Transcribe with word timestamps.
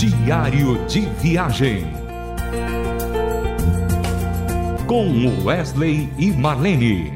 Diário 0.00 0.82
de 0.86 1.00
Viagem. 1.20 1.84
Com 4.86 5.44
Wesley 5.44 6.08
e 6.18 6.30
Marlene. 6.30 7.12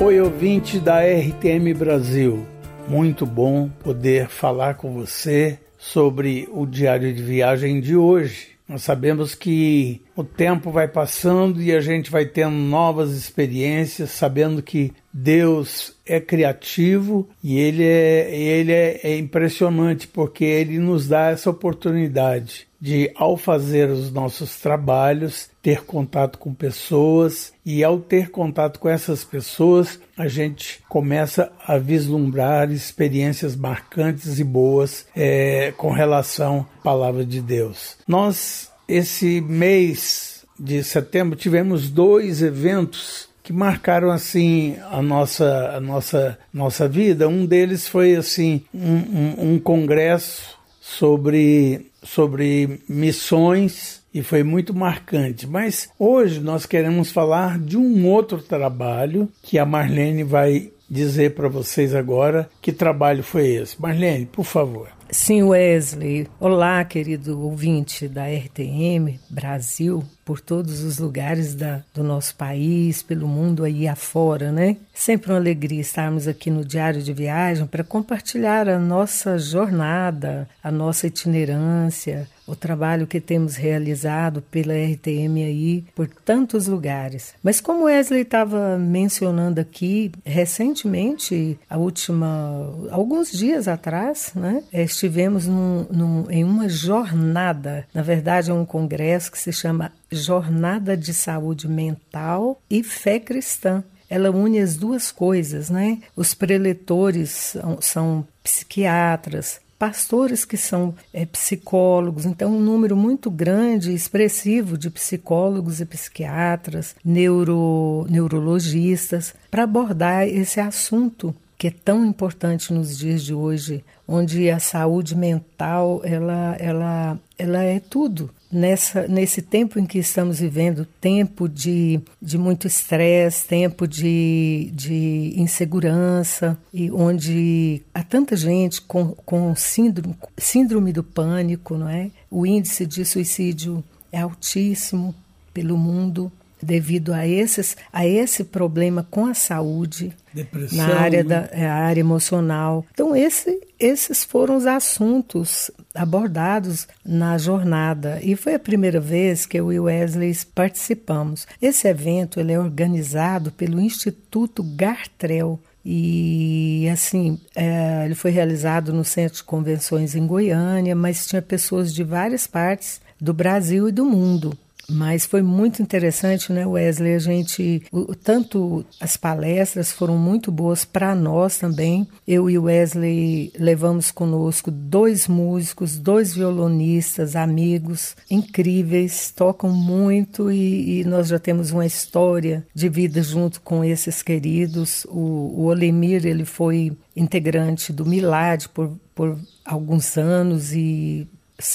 Oi, 0.00 0.20
ouvinte 0.20 0.80
da 0.80 1.02
RTM 1.02 1.72
Brasil. 1.72 2.44
Muito 2.88 3.24
bom 3.24 3.68
poder 3.68 4.26
falar 4.26 4.74
com 4.74 4.92
você 4.92 5.56
sobre 5.78 6.48
o 6.50 6.66
diário 6.66 7.14
de 7.14 7.22
viagem 7.22 7.80
de 7.80 7.96
hoje. 7.96 8.55
Nós 8.68 8.82
sabemos 8.82 9.34
que 9.34 10.02
o 10.16 10.24
tempo 10.24 10.72
vai 10.72 10.88
passando 10.88 11.62
e 11.62 11.72
a 11.72 11.80
gente 11.80 12.10
vai 12.10 12.26
tendo 12.26 12.56
novas 12.56 13.12
experiências, 13.12 14.10
sabendo 14.10 14.60
que 14.60 14.92
Deus 15.12 15.94
é 16.04 16.20
criativo 16.20 17.28
e 17.42 17.58
ele 17.58 17.84
é, 17.84 18.36
ele 18.36 18.72
é, 18.72 19.00
é 19.04 19.18
impressionante 19.18 20.08
porque 20.08 20.44
ele 20.44 20.78
nos 20.78 21.06
dá 21.06 21.30
essa 21.30 21.48
oportunidade 21.48 22.66
de, 22.86 23.10
ao 23.16 23.36
fazer 23.36 23.90
os 23.90 24.12
nossos 24.12 24.60
trabalhos, 24.60 25.50
ter 25.60 25.84
contato 25.84 26.38
com 26.38 26.54
pessoas 26.54 27.52
e, 27.64 27.82
ao 27.82 27.98
ter 27.98 28.30
contato 28.30 28.78
com 28.78 28.88
essas 28.88 29.24
pessoas, 29.24 29.98
a 30.16 30.28
gente 30.28 30.84
começa 30.88 31.50
a 31.66 31.78
vislumbrar 31.78 32.70
experiências 32.70 33.56
marcantes 33.56 34.38
e 34.38 34.44
boas 34.44 35.04
é, 35.16 35.74
com 35.76 35.90
relação 35.90 36.64
à 36.78 36.82
palavra 36.84 37.24
de 37.24 37.40
Deus. 37.40 37.96
Nós, 38.06 38.70
esse 38.86 39.40
mês 39.40 40.44
de 40.56 40.84
setembro, 40.84 41.34
tivemos 41.34 41.90
dois 41.90 42.40
eventos 42.40 43.28
que 43.42 43.52
marcaram 43.52 44.12
assim 44.12 44.76
a 44.92 45.02
nossa 45.02 45.72
a 45.76 45.80
nossa 45.80 46.38
nossa 46.54 46.88
vida. 46.88 47.28
Um 47.28 47.44
deles 47.46 47.88
foi 47.88 48.14
assim 48.14 48.62
um, 48.72 48.94
um, 48.94 49.52
um 49.52 49.58
congresso 49.58 50.56
sobre 50.80 51.90
sobre 52.06 52.80
missões 52.88 54.02
e 54.14 54.22
foi 54.22 54.42
muito 54.42 54.74
marcante. 54.74 55.46
Mas 55.46 55.88
hoje 55.98 56.40
nós 56.40 56.64
queremos 56.64 57.10
falar 57.10 57.58
de 57.58 57.76
um 57.76 58.06
outro 58.06 58.38
trabalho 58.40 59.28
que 59.42 59.58
a 59.58 59.66
Marlene 59.66 60.22
vai 60.22 60.70
dizer 60.88 61.34
para 61.34 61.48
vocês 61.48 61.94
agora 61.94 62.48
que 62.62 62.72
trabalho 62.72 63.22
foi 63.22 63.48
esse. 63.48 63.80
Marlene, 63.80 64.26
por 64.26 64.44
favor. 64.44 64.88
Sim, 65.10 65.44
Wesley. 65.44 66.26
Olá, 66.40 66.84
querido 66.84 67.40
ouvinte 67.40 68.08
da 68.08 68.24
RTM 68.26 69.20
Brasil 69.30 70.04
por 70.24 70.40
todos 70.40 70.82
os 70.82 70.98
lugares 70.98 71.54
da, 71.54 71.84
do 71.94 72.02
nosso 72.02 72.34
país, 72.34 73.00
pelo 73.00 73.28
mundo 73.28 73.62
aí 73.62 73.86
afora, 73.86 74.50
né? 74.50 74.76
Sempre 74.92 75.30
uma 75.30 75.38
alegria 75.38 75.80
estarmos 75.80 76.26
aqui 76.26 76.50
no 76.50 76.64
Diário 76.64 77.00
de 77.00 77.12
Viagem 77.12 77.64
para 77.64 77.84
compartilhar 77.84 78.68
a 78.68 78.76
nossa 78.76 79.38
jornada, 79.38 80.48
a 80.60 80.70
nossa 80.72 81.06
itinerância, 81.06 82.28
o 82.46 82.56
trabalho 82.56 83.06
que 83.06 83.20
temos 83.20 83.56
realizado 83.56 84.40
pela 84.42 84.72
RTM 84.72 85.44
aí 85.44 85.84
por 85.94 86.08
tantos 86.08 86.66
lugares. 86.66 87.34
Mas 87.42 87.60
como 87.60 87.84
Wesley 87.84 88.22
estava 88.22 88.78
mencionando 88.78 89.60
aqui, 89.60 90.10
recentemente, 90.24 91.58
a 91.68 91.76
última, 91.76 92.72
alguns 92.90 93.30
dias 93.30 93.68
atrás, 93.68 94.32
né, 94.34 94.62
estivemos 94.96 95.46
num, 95.46 95.86
num, 95.90 96.30
em 96.30 96.42
uma 96.42 96.68
jornada, 96.68 97.86
na 97.92 98.02
verdade 98.02 98.50
é 98.50 98.54
um 98.54 98.64
congresso 98.64 99.30
que 99.30 99.38
se 99.38 99.52
chama 99.52 99.92
Jornada 100.10 100.96
de 100.96 101.12
Saúde 101.12 101.68
Mental 101.68 102.60
e 102.70 102.82
Fé 102.82 103.20
Cristã. 103.20 103.84
Ela 104.08 104.30
une 104.30 104.58
as 104.58 104.76
duas 104.76 105.10
coisas, 105.10 105.68
né? 105.68 105.98
Os 106.14 106.32
preletores 106.32 107.30
são, 107.30 107.78
são 107.80 108.26
psiquiatras, 108.42 109.60
pastores 109.78 110.44
que 110.44 110.56
são 110.56 110.94
é, 111.12 111.26
psicólogos, 111.26 112.24
então 112.24 112.56
um 112.56 112.60
número 112.60 112.96
muito 112.96 113.30
grande, 113.30 113.92
expressivo 113.92 114.78
de 114.78 114.88
psicólogos 114.88 115.80
e 115.80 115.84
psiquiatras, 115.84 116.94
neuro, 117.04 118.06
neurologistas, 118.08 119.34
para 119.50 119.64
abordar 119.64 120.26
esse 120.26 120.60
assunto 120.60 121.34
que 121.58 121.68
é 121.68 121.70
tão 121.70 122.04
importante 122.04 122.72
nos 122.72 122.98
dias 122.98 123.22
de 123.22 123.32
hoje, 123.32 123.84
onde 124.06 124.50
a 124.50 124.58
saúde 124.58 125.16
mental 125.16 126.00
ela, 126.04 126.56
ela, 126.58 127.18
ela 127.38 127.62
é 127.62 127.80
tudo 127.80 128.30
nessa, 128.52 129.06
nesse 129.08 129.42
tempo 129.42 129.78
em 129.78 129.86
que 129.86 129.98
estamos 129.98 130.38
vivendo, 130.38 130.86
tempo 131.00 131.48
de, 131.48 132.00
de 132.20 132.36
muito 132.38 132.66
estresse, 132.66 133.46
tempo 133.46 133.86
de, 133.86 134.70
de 134.74 135.32
insegurança, 135.36 136.58
e 136.72 136.90
onde 136.90 137.82
há 137.94 138.02
tanta 138.02 138.36
gente 138.36 138.80
com, 138.82 139.12
com 139.12 139.54
síndrome, 139.54 140.14
síndrome 140.36 140.92
do 140.92 141.02
pânico, 141.02 141.76
não 141.76 141.88
é? 141.88 142.10
O 142.30 142.46
índice 142.46 142.86
de 142.86 143.04
suicídio 143.04 143.82
é 144.12 144.20
altíssimo 144.20 145.14
pelo 145.52 145.76
mundo 145.76 146.30
devido 146.66 147.14
a, 147.14 147.26
esses, 147.26 147.76
a 147.92 148.06
esse 148.06 148.42
problema 148.42 149.06
com 149.08 149.26
a 149.26 149.34
saúde 149.34 150.12
Depressão, 150.34 150.78
na 150.78 150.96
área, 150.96 151.22
né? 151.22 151.28
da 151.28 151.48
é, 151.52 151.66
área 151.66 152.00
emocional. 152.00 152.84
Então, 152.92 153.14
esse, 153.14 153.60
esses 153.78 154.24
foram 154.24 154.56
os 154.56 154.66
assuntos 154.66 155.70
abordados 155.94 156.88
na 157.04 157.38
jornada 157.38 158.18
e 158.22 158.34
foi 158.34 158.54
a 158.54 158.58
primeira 158.58 159.00
vez 159.00 159.46
que 159.46 159.58
eu 159.58 159.72
e 159.72 159.78
Wesley 159.78 160.36
participamos. 160.54 161.46
Esse 161.62 161.86
evento 161.86 162.40
ele 162.40 162.52
é 162.52 162.58
organizado 162.58 163.52
pelo 163.52 163.80
Instituto 163.80 164.62
Gartrell 164.62 165.60
e 165.84 166.88
assim, 166.92 167.38
é, 167.54 168.04
ele 168.04 168.16
foi 168.16 168.32
realizado 168.32 168.92
no 168.92 169.04
Centro 169.04 169.36
de 169.36 169.44
Convenções 169.44 170.16
em 170.16 170.26
Goiânia, 170.26 170.96
mas 170.96 171.26
tinha 171.28 171.40
pessoas 171.40 171.94
de 171.94 172.02
várias 172.02 172.44
partes 172.44 173.00
do 173.20 173.32
Brasil 173.32 173.88
e 173.88 173.92
do 173.92 174.04
mundo. 174.04 174.58
Mas 174.88 175.26
foi 175.26 175.42
muito 175.42 175.82
interessante, 175.82 176.52
né, 176.52 176.66
Wesley? 176.66 177.14
A 177.14 177.18
gente, 177.18 177.82
o, 177.90 178.14
tanto 178.14 178.84
as 179.00 179.16
palestras 179.16 179.90
foram 179.90 180.16
muito 180.16 180.52
boas 180.52 180.84
para 180.84 181.14
nós 181.14 181.58
também. 181.58 182.06
Eu 182.26 182.48
e 182.48 182.58
Wesley 182.58 183.52
levamos 183.58 184.10
conosco 184.10 184.70
dois 184.70 185.26
músicos, 185.26 185.98
dois 185.98 186.34
violonistas, 186.34 187.34
amigos 187.34 188.16
incríveis, 188.30 189.32
tocam 189.34 189.70
muito 189.70 190.50
e, 190.50 191.00
e 191.00 191.04
nós 191.04 191.28
já 191.28 191.38
temos 191.38 191.70
uma 191.70 191.86
história 191.86 192.66
de 192.74 192.88
vida 192.88 193.22
junto 193.22 193.60
com 193.60 193.84
esses 193.84 194.22
queridos. 194.22 195.04
O, 195.08 195.18
o 195.18 195.64
Olemir, 195.66 196.26
ele 196.26 196.44
foi 196.44 196.96
integrante 197.14 197.92
do 197.92 198.06
Milad 198.06 198.66
por, 198.68 198.96
por 199.14 199.38
alguns 199.64 200.16
anos 200.16 200.72
e 200.72 201.26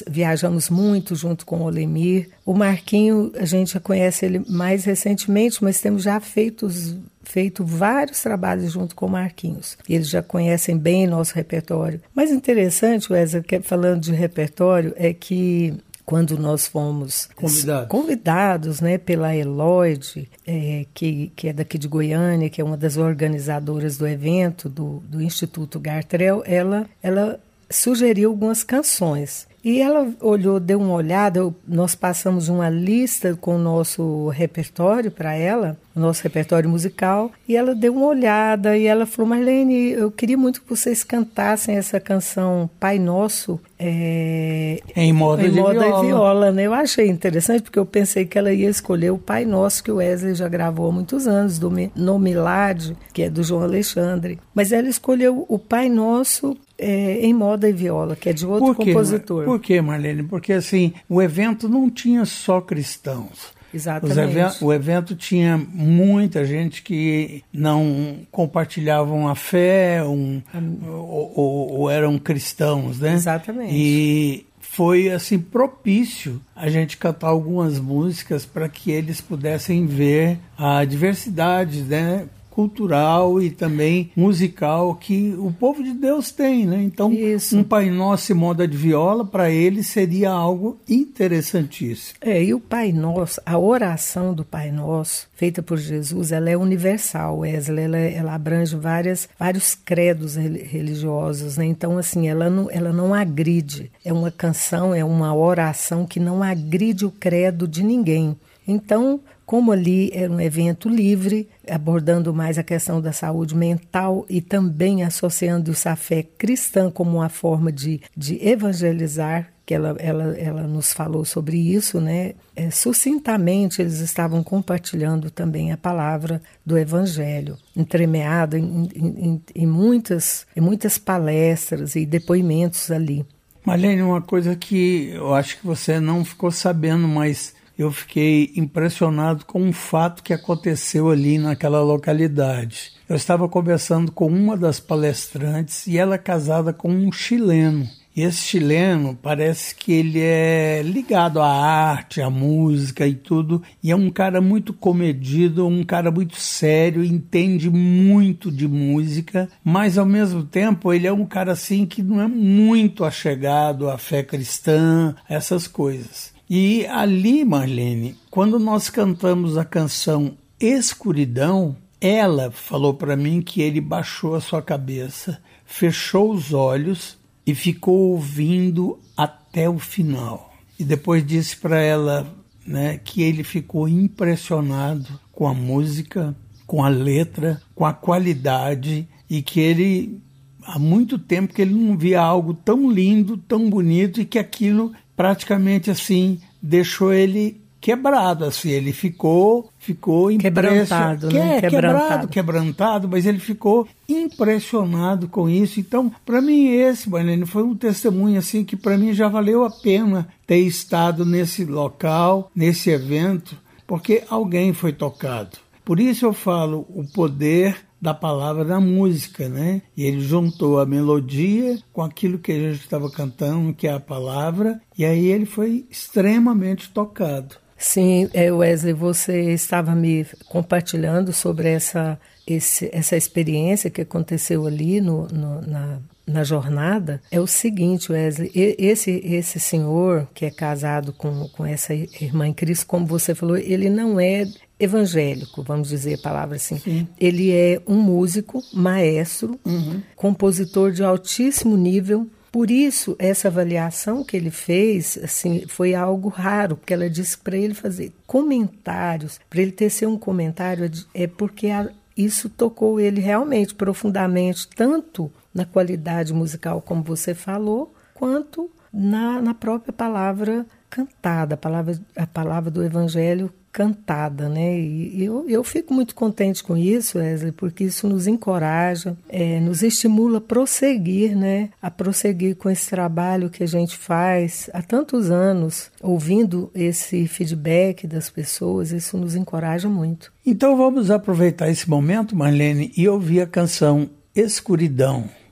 viajamos 0.07 0.69
muito 0.69 1.15
junto 1.15 1.45
com 1.45 1.61
o 1.61 1.63
Olemir. 1.63 2.29
O 2.45 2.53
Marquinho, 2.53 3.31
a 3.35 3.45
gente 3.45 3.73
já 3.73 3.79
conhece 3.79 4.25
ele 4.25 4.43
mais 4.47 4.85
recentemente, 4.85 5.63
mas 5.63 5.81
temos 5.81 6.03
já 6.03 6.19
feitos, 6.19 6.95
feito 7.23 7.65
vários 7.65 8.21
trabalhos 8.21 8.71
junto 8.71 8.95
com 8.95 9.07
o 9.07 9.09
Marquinhos. 9.09 9.77
Eles 9.89 10.09
já 10.09 10.21
conhecem 10.21 10.77
bem 10.77 11.07
nosso 11.07 11.33
repertório. 11.33 12.01
Mas 12.13 12.31
interessante, 12.31 13.11
Wesley, 13.11 13.43
falando 13.63 14.01
de 14.01 14.11
repertório, 14.11 14.93
é 14.95 15.13
que 15.13 15.75
quando 16.05 16.37
nós 16.37 16.67
fomos 16.67 17.29
convidados, 17.35 17.87
convidados 17.87 18.81
né, 18.81 18.97
pela 18.97 19.35
Eloide, 19.35 20.29
é, 20.45 20.85
que, 20.93 21.31
que 21.35 21.47
é 21.47 21.53
daqui 21.53 21.77
de 21.77 21.87
Goiânia, 21.87 22.49
que 22.49 22.59
é 22.59 22.63
uma 22.63 22.75
das 22.75 22.97
organizadoras 22.97 23.97
do 23.97 24.05
evento 24.05 24.67
do, 24.67 25.01
do 25.07 25.21
Instituto 25.21 25.79
Gartrell, 25.79 26.43
ela, 26.45 26.85
ela 27.01 27.39
sugeriu 27.71 28.29
algumas 28.29 28.63
canções. 28.63 29.47
E 29.63 29.79
ela 29.79 30.11
olhou, 30.19 30.59
deu 30.59 30.79
uma 30.79 30.93
olhada, 30.93 31.53
nós 31.67 31.93
passamos 31.93 32.49
uma 32.49 32.67
lista 32.67 33.37
com 33.39 33.55
o 33.55 33.59
nosso 33.59 34.29
repertório 34.29 35.11
para 35.11 35.35
ela, 35.35 35.77
nosso 35.95 36.23
repertório 36.23 36.67
musical, 36.67 37.31
e 37.47 37.55
ela 37.55 37.75
deu 37.75 37.93
uma 37.93 38.07
olhada 38.07 38.75
e 38.75 38.87
ela 38.87 39.05
falou: 39.05 39.29
Marlene, 39.29 39.91
eu 39.91 40.09
queria 40.09 40.37
muito 40.37 40.63
que 40.63 40.69
vocês 40.69 41.03
cantassem 41.03 41.75
essa 41.75 41.99
canção 41.99 42.67
Pai 42.79 42.97
Nosso 42.97 43.59
é, 43.77 44.79
em 44.95 45.13
moda, 45.13 45.45
em 45.45 45.51
de 45.51 45.59
moda 45.59 45.79
viola. 45.79 46.03
e 46.03 46.07
viola. 46.07 46.51
Né? 46.51 46.63
Eu 46.63 46.73
achei 46.73 47.07
interessante 47.07 47.61
porque 47.61 47.77
eu 47.77 47.85
pensei 47.85 48.25
que 48.25 48.39
ela 48.39 48.51
ia 48.51 48.69
escolher 48.69 49.11
o 49.11 49.17
Pai 49.17 49.45
Nosso, 49.45 49.83
que 49.83 49.91
o 49.91 49.97
Wesley 49.97 50.33
já 50.33 50.47
gravou 50.47 50.89
há 50.89 50.91
muitos 50.91 51.27
anos, 51.27 51.59
do, 51.59 51.71
no 51.95 52.17
Milad, 52.17 52.93
que 53.13 53.23
é 53.23 53.29
do 53.29 53.43
João 53.43 53.61
Alexandre. 53.61 54.39
Mas 54.55 54.71
ela 54.71 54.87
escolheu 54.87 55.45
o 55.47 55.59
Pai 55.59 55.87
Nosso 55.87 56.57
é, 56.81 57.19
em 57.21 57.33
moda 57.33 57.69
e 57.69 57.71
viola, 57.71 58.15
que 58.15 58.29
é 58.29 58.33
de 58.33 58.45
outro 58.45 58.73
Por 58.73 58.75
compositor. 58.75 59.45
Por 59.45 59.59
quê, 59.59 59.79
Marlene? 59.79 60.23
Porque 60.23 60.51
assim, 60.53 60.93
o 61.07 61.21
evento 61.21 61.69
não 61.69 61.89
tinha 61.89 62.25
só 62.25 62.59
cristãos. 62.59 63.53
Exatamente. 63.73 64.61
O 64.61 64.73
evento 64.73 65.15
tinha 65.15 65.57
muita 65.57 66.43
gente 66.43 66.81
que 66.81 67.41
não 67.53 68.17
compartilhavam 68.29 69.29
a 69.29 69.35
fé 69.35 70.03
um, 70.03 70.41
ou, 70.85 71.31
ou, 71.35 71.79
ou, 71.79 71.89
eram 71.89 72.19
cristãos, 72.19 72.99
né? 72.99 73.13
Exatamente. 73.13 73.73
E 73.73 74.45
foi 74.59 75.09
assim 75.09 75.39
propício 75.39 76.41
a 76.53 76.69
gente 76.69 76.97
cantar 76.97 77.27
algumas 77.27 77.79
músicas 77.79 78.45
para 78.45 78.67
que 78.67 78.91
eles 78.91 79.21
pudessem 79.21 79.85
ver 79.85 80.37
a 80.57 80.83
diversidade, 80.83 81.81
né? 81.83 82.27
Cultural 82.51 83.41
e 83.41 83.49
também 83.49 84.11
musical 84.15 84.93
que 84.95 85.33
o 85.39 85.51
povo 85.51 85.83
de 85.83 85.93
Deus 85.93 86.31
tem, 86.31 86.65
né? 86.67 86.83
Então, 86.83 87.11
Isso. 87.11 87.57
um 87.57 87.63
Pai 87.63 87.89
Nosso 87.89 88.31
e 88.31 88.35
moda 88.35 88.67
de 88.67 88.77
viola 88.77 89.25
para 89.25 89.49
ele 89.49 89.81
seria 89.81 90.29
algo 90.29 90.77
interessantíssimo. 90.87 92.17
É, 92.21 92.43
e 92.43 92.53
o 92.53 92.59
Pai 92.59 92.91
Nosso, 92.91 93.41
a 93.45 93.57
oração 93.57 94.33
do 94.33 94.43
Pai 94.43 94.71
Nosso, 94.71 95.27
feita 95.33 95.63
por 95.63 95.77
Jesus, 95.77 96.31
ela 96.31 96.49
é 96.49 96.57
universal, 96.57 97.39
Wesley, 97.39 97.85
ela, 97.85 97.97
ela 97.97 98.35
abrange 98.35 98.75
várias, 98.75 99.27
vários 99.39 99.73
credos 99.73 100.35
religiosos, 100.35 101.57
né? 101.57 101.65
Então, 101.65 101.97
assim, 101.97 102.27
ela 102.27 102.49
não, 102.49 102.69
ela 102.69 102.91
não 102.91 103.13
agride. 103.13 103.91
É 104.03 104.11
uma 104.11 104.29
canção, 104.29 104.93
é 104.93 105.03
uma 105.03 105.33
oração 105.33 106.05
que 106.05 106.19
não 106.19 106.43
agride 106.43 107.05
o 107.05 107.11
credo 107.11 107.67
de 107.67 107.83
ninguém. 107.83 108.35
Então, 108.67 109.19
como 109.51 109.73
ali 109.73 110.09
era 110.13 110.31
um 110.31 110.39
evento 110.39 110.87
livre, 110.87 111.49
abordando 111.69 112.33
mais 112.33 112.57
a 112.57 112.63
questão 112.63 113.01
da 113.01 113.11
saúde 113.11 113.53
mental 113.53 114.25
e 114.29 114.39
também 114.39 115.03
associando 115.03 115.71
essa 115.71 115.93
fé 115.97 116.23
cristã 116.23 116.89
como 116.89 117.17
uma 117.17 117.27
forma 117.27 117.69
de, 117.69 117.99
de 118.15 118.39
evangelizar, 118.47 119.51
que 119.65 119.73
ela, 119.73 119.93
ela, 119.99 120.37
ela 120.37 120.63
nos 120.63 120.93
falou 120.93 121.25
sobre 121.25 121.57
isso, 121.57 121.99
né? 121.99 122.33
É, 122.55 122.71
sucintamente 122.71 123.81
eles 123.81 123.99
estavam 123.99 124.41
compartilhando 124.41 125.29
também 125.29 125.73
a 125.73 125.77
palavra 125.77 126.41
do 126.65 126.77
Evangelho, 126.77 127.57
entremeada 127.75 128.57
em, 128.57 128.89
em, 128.95 129.41
em, 129.53 129.67
muitas, 129.67 130.47
em 130.55 130.61
muitas 130.61 130.97
palestras 130.97 131.97
e 131.97 132.05
depoimentos 132.05 132.89
ali. 132.89 133.25
Marlene, 133.65 134.01
uma 134.01 134.21
coisa 134.21 134.55
que 134.55 135.09
eu 135.13 135.35
acho 135.35 135.59
que 135.59 135.67
você 135.67 135.99
não 135.99 136.23
ficou 136.23 136.51
sabendo, 136.51 137.05
mas 137.05 137.53
eu 137.81 137.91
fiquei 137.91 138.51
impressionado 138.55 139.45
com 139.45 139.61
um 139.61 139.73
fato 139.73 140.21
que 140.21 140.33
aconteceu 140.33 141.09
ali 141.09 141.37
naquela 141.37 141.81
localidade. 141.81 142.93
Eu 143.09 143.15
estava 143.15 143.49
conversando 143.49 144.11
com 144.11 144.27
uma 144.27 144.55
das 144.55 144.79
palestrantes 144.79 145.87
e 145.87 145.97
ela 145.97 146.15
é 146.15 146.19
casada 146.19 146.71
com 146.71 146.89
um 146.89 147.11
chileno. 147.11 147.89
E 148.15 148.21
esse 148.23 148.41
chileno 148.41 149.17
parece 149.19 149.73
que 149.73 149.93
ele 149.93 150.19
é 150.19 150.81
ligado 150.83 151.39
à 151.39 151.47
arte, 151.47 152.21
à 152.21 152.29
música 152.29 153.07
e 153.07 153.15
tudo, 153.15 153.63
e 153.81 153.89
é 153.89 153.95
um 153.95 154.09
cara 154.09 154.41
muito 154.41 154.73
comedido, 154.73 155.65
um 155.65 155.83
cara 155.83 156.11
muito 156.11 156.35
sério, 156.35 157.05
entende 157.05 157.69
muito 157.69 158.51
de 158.51 158.67
música, 158.67 159.49
mas 159.63 159.97
ao 159.97 160.05
mesmo 160.05 160.43
tempo 160.43 160.93
ele 160.93 161.07
é 161.07 161.13
um 161.13 161.25
cara 161.25 161.53
assim 161.53 161.85
que 161.85 162.03
não 162.03 162.21
é 162.21 162.27
muito 162.27 163.05
achegado 163.05 163.89
à 163.89 163.97
fé 163.97 164.21
cristã, 164.21 165.15
essas 165.29 165.65
coisas. 165.65 166.31
E 166.53 166.85
ali, 166.87 167.45
Marlene, 167.45 168.17
quando 168.29 168.59
nós 168.59 168.89
cantamos 168.89 169.57
a 169.57 169.63
canção 169.63 170.33
Escuridão, 170.59 171.77
ela 172.01 172.51
falou 172.51 172.93
para 172.93 173.15
mim 173.15 173.41
que 173.41 173.61
ele 173.61 173.79
baixou 173.79 174.35
a 174.35 174.41
sua 174.41 174.61
cabeça, 174.61 175.41
fechou 175.63 176.29
os 176.29 176.51
olhos 176.51 177.17
e 177.47 177.55
ficou 177.55 178.09
ouvindo 178.09 178.99
até 179.15 179.69
o 179.69 179.79
final. 179.79 180.53
E 180.77 180.83
depois 180.83 181.25
disse 181.25 181.55
para 181.55 181.79
ela 181.79 182.27
né, 182.67 182.97
que 182.97 183.21
ele 183.21 183.45
ficou 183.45 183.87
impressionado 183.87 185.07
com 185.31 185.47
a 185.47 185.53
música, 185.53 186.35
com 186.67 186.83
a 186.83 186.89
letra, 186.89 187.61
com 187.73 187.85
a 187.85 187.93
qualidade 187.93 189.07
e 189.29 189.41
que 189.41 189.61
ele 189.61 190.19
há 190.63 190.77
muito 190.77 191.17
tempo 191.17 191.53
que 191.53 191.61
ele 191.61 191.73
não 191.73 191.97
via 191.97 192.19
algo 192.19 192.53
tão 192.53 192.91
lindo, 192.91 193.37
tão 193.37 193.69
bonito 193.69 194.19
e 194.19 194.25
que 194.25 194.37
aquilo 194.37 194.91
praticamente 195.21 195.91
assim 195.91 196.39
deixou 196.59 197.13
ele 197.13 197.61
quebrado, 197.79 198.45
assim, 198.45 198.69
ele 198.69 198.91
ficou, 198.91 199.69
ficou 199.77 200.35
quebrantado, 200.37 201.31
né? 201.31 201.61
quebrado, 201.61 202.27
quebrantado, 202.27 203.07
mas 203.07 203.25
ele 203.25 203.39
ficou 203.39 203.87
impressionado 204.07 205.27
com 205.27 205.49
isso. 205.49 205.79
Então, 205.79 206.11
para 206.25 206.41
mim 206.41 206.69
esse, 206.69 207.09
Marlene, 207.09 207.45
foi 207.45 207.63
um 207.63 207.75
testemunho 207.75 208.37
assim 208.37 208.63
que 208.63 208.75
para 208.75 208.97
mim 208.97 209.13
já 209.13 209.27
valeu 209.27 209.63
a 209.63 209.69
pena 209.69 210.27
ter 210.45 210.59
estado 210.59 211.23
nesse 211.23 211.65
local, 211.65 212.51
nesse 212.55 212.89
evento, 212.89 213.55
porque 213.85 214.23
alguém 214.27 214.73
foi 214.73 214.93
tocado. 214.93 215.57
Por 215.85 215.99
isso 215.99 216.25
eu 216.25 216.33
falo 216.33 216.85
o 216.89 217.03
poder 217.03 217.77
da 218.01 218.13
palavra 218.13 218.65
da 218.65 218.79
música, 218.79 219.47
né? 219.47 219.83
E 219.95 220.05
ele 220.05 220.19
juntou 220.21 220.79
a 220.79 220.85
melodia 220.85 221.77
com 221.93 222.01
aquilo 222.01 222.39
que 222.39 222.51
a 222.51 222.55
gente 222.55 222.81
estava 222.81 223.11
cantando, 223.11 223.73
que 223.73 223.87
é 223.87 223.93
a 223.93 223.99
palavra, 223.99 224.81
e 224.97 225.05
aí 225.05 225.27
ele 225.27 225.45
foi 225.45 225.85
extremamente 225.89 226.89
tocado. 226.89 227.55
Sim, 227.77 228.29
é, 228.33 228.51
Wesley, 228.51 228.93
você 228.93 229.53
estava 229.53 229.95
me 229.95 230.25
compartilhando 230.47 231.33
sobre 231.33 231.69
essa, 231.69 232.19
esse, 232.45 232.89
essa 232.93 233.17
experiência 233.17 233.89
que 233.89 234.01
aconteceu 234.01 234.67
ali 234.67 235.01
no, 235.01 235.27
no, 235.27 235.61
na, 235.61 235.99
na 236.31 236.43
jornada. 236.43 237.21
É 237.29 237.39
o 237.39 237.47
seguinte, 237.47 238.11
Wesley, 238.11 238.51
esse, 238.55 239.11
esse 239.23 239.59
senhor 239.59 240.27
que 240.33 240.45
é 240.45 240.51
casado 240.51 241.13
com, 241.13 241.47
com 241.49 241.65
essa 241.65 241.93
irmã 241.93 242.47
em 242.47 242.53
Cristo, 242.53 242.87
como 242.87 243.05
você 243.05 243.35
falou, 243.35 243.57
ele 243.57 243.89
não 243.89 244.19
é 244.19 244.47
evangélico, 244.79 245.61
vamos 245.61 245.89
dizer 245.89 246.15
a 246.15 246.21
palavra 246.21 246.55
assim. 246.55 246.79
Sim. 246.79 247.07
Ele 247.19 247.51
é 247.51 247.79
um 247.87 247.97
músico, 247.97 248.63
maestro, 248.73 249.59
uhum. 249.63 250.01
compositor 250.15 250.91
de 250.91 251.03
altíssimo 251.03 251.77
nível. 251.77 252.27
Por 252.51 252.69
isso, 252.69 253.15
essa 253.17 253.47
avaliação 253.47 254.23
que 254.23 254.35
ele 254.35 254.51
fez, 254.51 255.17
assim, 255.23 255.65
foi 255.67 255.93
algo 255.93 256.27
raro, 256.27 256.75
porque 256.75 256.93
ela 256.93 257.09
disse 257.09 257.37
para 257.37 257.55
ele 257.55 257.73
fazer 257.73 258.11
comentários, 258.27 259.39
para 259.49 259.61
ele 259.61 259.71
tecer 259.71 260.07
um 260.07 260.17
comentário, 260.17 260.89
é 261.13 261.27
porque 261.27 261.67
a, 261.67 261.89
isso 262.17 262.49
tocou 262.49 262.99
ele 262.99 263.21
realmente 263.21 263.73
profundamente, 263.73 264.67
tanto 264.75 265.31
na 265.53 265.65
qualidade 265.65 266.33
musical, 266.33 266.81
como 266.81 267.03
você 267.03 267.33
falou, 267.33 267.93
quanto 268.13 268.69
na, 268.93 269.41
na 269.41 269.53
própria 269.53 269.93
palavra 269.93 270.65
cantada, 270.89 271.55
a 271.55 271.57
palavra, 271.57 271.99
a 272.15 272.27
palavra 272.27 272.69
do 272.69 272.83
Evangelho 272.83 273.51
cantada, 273.71 274.49
né? 274.49 274.77
E 274.77 275.23
eu, 275.23 275.49
eu 275.49 275.63
fico 275.63 275.93
muito 275.93 276.13
contente 276.13 276.61
com 276.61 276.75
isso, 276.75 277.17
Wesley, 277.17 277.53
porque 277.53 277.85
isso 277.85 278.07
nos 278.07 278.27
encoraja, 278.27 279.15
é, 279.29 279.59
nos 279.61 279.81
estimula 279.81 280.39
a 280.39 280.41
prosseguir, 280.41 281.37
né? 281.37 281.69
A 281.81 281.89
prosseguir 281.89 282.57
com 282.57 282.69
esse 282.69 282.89
trabalho 282.89 283.49
que 283.49 283.63
a 283.63 283.67
gente 283.67 283.97
faz 283.97 284.69
há 284.73 284.81
tantos 284.81 285.31
anos, 285.31 285.89
ouvindo 286.01 286.69
esse 286.75 287.27
feedback 287.27 288.05
das 288.05 288.29
pessoas, 288.29 288.91
isso 288.91 289.17
nos 289.17 289.35
encoraja 289.35 289.87
muito. 289.87 290.33
Então 290.45 290.75
vamos 290.75 291.09
aproveitar 291.09 291.69
esse 291.69 291.89
momento, 291.89 292.35
Marlene, 292.35 292.91
e 292.97 293.07
ouvir 293.07 293.41
a 293.41 293.47
canção 293.47 294.09
Escuridão 294.35 295.29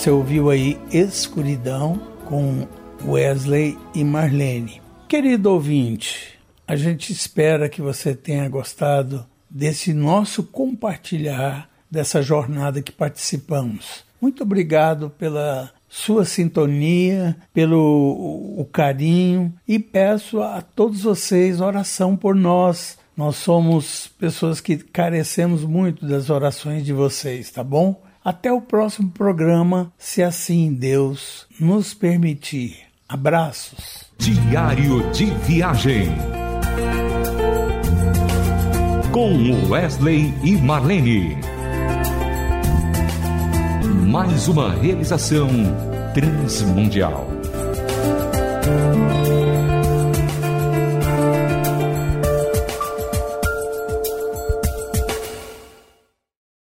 Você 0.00 0.10
ouviu 0.10 0.48
aí 0.48 0.80
Escuridão 0.90 2.00
com 2.24 2.66
Wesley 3.04 3.76
e 3.94 4.02
Marlene. 4.02 4.80
Querido 5.06 5.52
ouvinte, 5.52 6.38
a 6.66 6.74
gente 6.74 7.12
espera 7.12 7.68
que 7.68 7.82
você 7.82 8.14
tenha 8.14 8.48
gostado 8.48 9.26
desse 9.50 9.92
nosso 9.92 10.42
compartilhar 10.42 11.68
dessa 11.90 12.22
jornada 12.22 12.80
que 12.80 12.90
participamos. 12.90 14.02
Muito 14.18 14.42
obrigado 14.42 15.10
pela 15.10 15.70
sua 15.86 16.24
sintonia, 16.24 17.36
pelo 17.52 18.56
o 18.58 18.64
carinho 18.64 19.52
e 19.68 19.78
peço 19.78 20.40
a 20.40 20.62
todos 20.62 21.02
vocês 21.02 21.60
oração 21.60 22.16
por 22.16 22.34
nós. 22.34 22.96
Nós 23.14 23.36
somos 23.36 24.06
pessoas 24.18 24.62
que 24.62 24.78
carecemos 24.78 25.62
muito 25.62 26.06
das 26.06 26.30
orações 26.30 26.86
de 26.86 26.94
vocês, 26.94 27.50
tá 27.50 27.62
bom? 27.62 28.00
Até 28.22 28.52
o 28.52 28.60
próximo 28.60 29.10
programa, 29.10 29.90
se 29.98 30.22
assim 30.22 30.74
Deus 30.74 31.46
nos 31.58 31.94
permitir. 31.94 32.76
Abraços. 33.08 34.04
Diário 34.18 35.10
de 35.10 35.24
Viagem. 35.24 36.10
Com 39.10 39.68
Wesley 39.70 40.34
e 40.44 40.56
Marlene. 40.56 41.38
Mais 44.06 44.48
uma 44.48 44.70
realização 44.74 45.48
transmundial. 46.12 47.26